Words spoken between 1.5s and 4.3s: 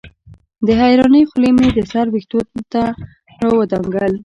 مې د سر وېښتو نه راودنګل